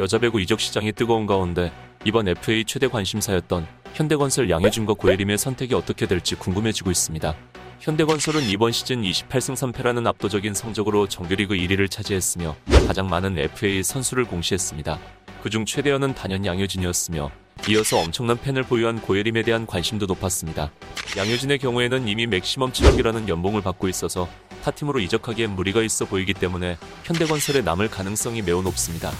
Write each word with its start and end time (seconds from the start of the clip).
여자 0.00 0.16
배구 0.16 0.40
이적 0.40 0.60
시장이 0.60 0.92
뜨거운 0.92 1.26
가운데 1.26 1.70
이번 2.06 2.26
FA 2.26 2.64
최대 2.64 2.88
관심사였던 2.88 3.66
현대건설 3.92 4.48
양효준과 4.48 4.94
고예림의 4.94 5.36
선택이 5.36 5.74
어떻게 5.74 6.06
될지 6.06 6.36
궁금해지고 6.36 6.90
있습니다. 6.90 7.34
현대건설은 7.80 8.44
이번 8.44 8.72
시즌 8.72 9.02
28승 9.02 9.74
3패라는 9.74 10.06
압도적인 10.06 10.54
성적으로 10.54 11.06
정규리그 11.06 11.54
1위를 11.54 11.90
차지했으며 11.90 12.56
가장 12.86 13.10
많은 13.10 13.38
FA 13.38 13.82
선수를 13.82 14.24
공시했습니다. 14.24 14.98
그중 15.42 15.66
최대어는 15.66 16.14
단연 16.14 16.46
양효진이었으며 16.46 17.30
이어서 17.68 17.98
엄청난 17.98 18.40
팬을 18.40 18.62
보유한 18.62 19.02
고예림에 19.02 19.42
대한 19.42 19.66
관심도 19.66 20.06
높았습니다. 20.06 20.72
양효진의 21.18 21.58
경우에는 21.58 22.08
이미 22.08 22.26
맥시멈 22.26 22.72
7억이라는 22.72 23.28
연봉을 23.28 23.60
받고 23.60 23.86
있어서 23.88 24.30
타팀으로 24.64 24.98
이적하기엔 25.00 25.50
무리가 25.50 25.82
있어 25.82 26.06
보이기 26.06 26.32
때문에 26.32 26.78
현대건설에 27.04 27.60
남을 27.60 27.90
가능성이 27.90 28.40
매우 28.40 28.62
높습니다. 28.62 29.12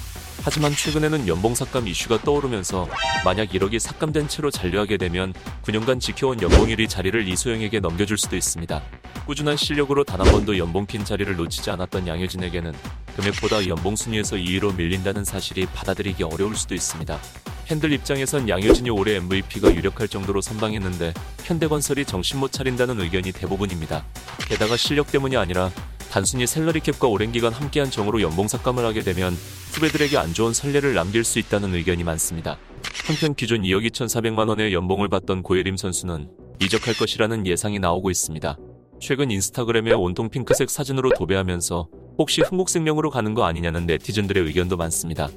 하지만 0.43 0.73
최근에는 0.75 1.29
연봉 1.29 1.55
삭감 1.55 1.87
이슈가 1.87 2.23
떠오르면서 2.23 2.89
만약 3.25 3.51
1억이 3.51 3.79
삭감된 3.79 4.29
채로 4.29 4.51
잔류하게 4.51 4.97
되면 4.97 5.35
9년간 5.63 6.01
지켜온 6.01 6.41
연봉 6.41 6.67
1위 6.69 6.89
자리를 6.89 7.29
이소영에게 7.29 7.81
넘겨줄 7.81 8.17
수도 8.17 8.37
있습니다. 8.37 8.83
꾸준한 9.27 9.57
실력으로 9.57 10.03
단 10.05 10.21
한 10.21 10.31
번도 10.33 10.59
연봉 10.59 10.85
핀 10.87 11.03
자리를 11.05 11.35
놓치지 11.37 11.71
않았던 11.71 12.07
양효진에게는 12.07 12.75
금액보다 13.17 13.67
연봉 13.69 13.97
순위에서 13.97 14.37
2위로 14.37 14.75
밀린다는 14.77 15.25
사실이 15.25 15.67
받아들이기 15.67 16.25
어려울 16.25 16.57
수도 16.57 16.75
있습니다. 16.75 17.19
팬들 17.67 17.93
입장에선 17.93 18.49
양효진이 18.49 18.91
올해 18.91 19.15
MVP가 19.17 19.75
유력할 19.75 20.09
정도로 20.09 20.41
선방했는데 20.41 21.15
현대건설이 21.45 22.05
정신 22.05 22.39
못 22.41 22.53
차린다는 22.53 23.01
의견이 23.01 23.33
대부분입니다. 23.33 24.05
게다가 24.49 24.77
실력 24.77 25.11
때문이 25.11 25.37
아니라 25.37 25.71
단순히 26.11 26.45
셀러리 26.47 26.81
캡과 26.81 27.07
오랜 27.07 27.31
기간 27.31 27.53
함께한 27.53 27.91
정으로 27.91 28.21
연봉 28.21 28.49
삭감을 28.49 28.85
하게 28.85 29.01
되면 29.01 29.33
후배들에게 29.73 30.19
안 30.19 30.35
좋은 30.35 30.53
선례를 30.53 30.93
남길 30.95 31.23
수 31.23 31.39
있다는 31.39 31.73
의견이 31.75 32.03
많습니다. 32.03 32.59
한편 33.07 33.35
기존 33.35 33.63
2억 33.63 33.89
2,400만 33.89 34.49
원의 34.49 34.75
연봉을 34.75 35.09
받던 35.09 35.45
고예림 35.45 35.77
선수는 35.77 36.29
이적할 36.61 36.95
것이라는 36.95 37.47
예상이 37.47 37.79
나오고 37.79 38.11
있습니다. 38.11 38.59
최근 39.01 39.31
인스타그램에 39.31 39.93
온통 39.93 40.29
핑크색 40.31 40.69
사진으로 40.69 41.13
도배하면서 41.17 41.89
혹시 42.19 42.43
흥국생명으로 42.43 43.11
가는 43.11 43.33
거 43.33 43.45
아니냐는 43.45 43.87
네티즌들의 43.87 44.45
의견도 44.45 44.77
많습니다. 44.77 45.29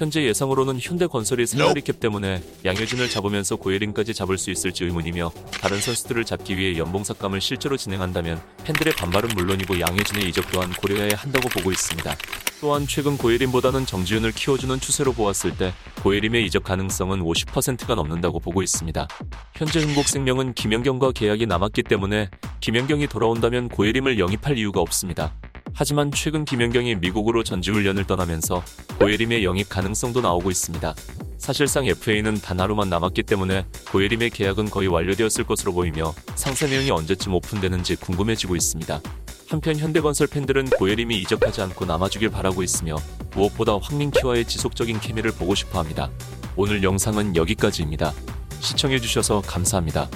현재 0.00 0.22
예상으로는 0.22 0.78
현대건설이 0.80 1.46
셀러리캡 1.46 1.92
때문에 2.00 2.42
양효진을 2.64 3.10
잡으면서 3.10 3.56
고예림까지 3.56 4.14
잡을 4.14 4.38
수 4.38 4.50
있을지 4.50 4.84
의문이며 4.84 5.30
다른 5.60 5.78
선수들을 5.78 6.24
잡기 6.24 6.56
위해 6.56 6.78
연봉 6.78 7.04
삭감을 7.04 7.42
실제로 7.42 7.76
진행한다면 7.76 8.40
팬들의 8.64 8.94
반발은 8.94 9.28
물론이고 9.36 9.78
양효진의 9.78 10.26
이적 10.30 10.50
또한 10.52 10.72
고려해야 10.72 11.16
한다고 11.16 11.50
보고 11.50 11.70
있습니다. 11.70 12.16
또한 12.62 12.86
최근 12.86 13.18
고예림보다는 13.18 13.84
정지훈을 13.84 14.32
키워주는 14.32 14.80
추세로 14.80 15.12
보았을 15.12 15.58
때 15.58 15.74
고예림의 16.02 16.46
이적 16.46 16.64
가능성은 16.64 17.20
50%가 17.20 17.94
넘는다고 17.94 18.40
보고 18.40 18.62
있습니다. 18.62 19.06
현재 19.54 19.80
흥국생명은 19.80 20.54
김연경과 20.54 21.12
계약이 21.12 21.44
남았기 21.44 21.82
때문에 21.82 22.30
김연경이 22.60 23.06
돌아온다면 23.06 23.68
고예림을 23.68 24.18
영입할 24.18 24.56
이유가 24.56 24.80
없습니다. 24.80 25.34
하지만 25.74 26.10
최근 26.10 26.46
김연경이 26.46 26.96
미국으로 26.96 27.44
전지훈련을 27.44 28.06
떠나면서 28.06 28.64
고예림의 29.00 29.44
영입 29.44 29.70
가능성도 29.70 30.20
나오고 30.20 30.50
있습니다. 30.50 30.94
사실상 31.38 31.86
FA는 31.86 32.34
단 32.34 32.60
하루만 32.60 32.90
남았기 32.90 33.22
때문에 33.22 33.64
고예림의 33.90 34.28
계약은 34.28 34.68
거의 34.68 34.88
완료되었을 34.88 35.44
것으로 35.44 35.72
보이며 35.72 36.12
상세 36.34 36.66
내용이 36.68 36.90
언제쯤 36.90 37.32
오픈되는지 37.32 37.96
궁금해지고 37.96 38.56
있습니다. 38.56 39.00
한편 39.48 39.78
현대건설 39.78 40.26
팬들은 40.26 40.66
고예림이 40.66 41.18
이적하지 41.22 41.62
않고 41.62 41.86
남아주길 41.86 42.28
바라고 42.28 42.62
있으며 42.62 42.96
무엇보다 43.34 43.78
황민키와의 43.80 44.44
지속적인 44.44 45.00
케미를 45.00 45.32
보고 45.32 45.54
싶어 45.54 45.78
합니다. 45.78 46.10
오늘 46.54 46.82
영상은 46.82 47.36
여기까지입니다. 47.36 48.12
시청해주셔서 48.60 49.40
감사합니다. 49.46 50.10